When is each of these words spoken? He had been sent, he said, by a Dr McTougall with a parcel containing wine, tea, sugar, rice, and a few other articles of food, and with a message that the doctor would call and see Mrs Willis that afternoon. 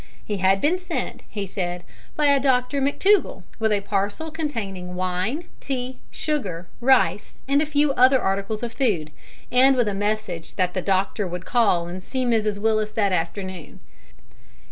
He 0.25 0.37
had 0.37 0.61
been 0.61 0.79
sent, 0.79 1.21
he 1.29 1.45
said, 1.45 1.83
by 2.15 2.25
a 2.25 2.39
Dr 2.39 2.81
McTougall 2.81 3.43
with 3.59 3.71
a 3.71 3.81
parcel 3.81 4.31
containing 4.31 4.95
wine, 4.95 5.43
tea, 5.59 5.99
sugar, 6.09 6.67
rice, 6.79 7.39
and 7.47 7.61
a 7.61 7.67
few 7.67 7.93
other 7.93 8.19
articles 8.19 8.63
of 8.63 8.73
food, 8.73 9.11
and 9.51 9.75
with 9.75 9.87
a 9.87 9.93
message 9.93 10.55
that 10.55 10.73
the 10.73 10.81
doctor 10.81 11.27
would 11.27 11.45
call 11.45 11.85
and 11.87 12.01
see 12.01 12.25
Mrs 12.25 12.57
Willis 12.57 12.93
that 12.93 13.11
afternoon. 13.11 13.79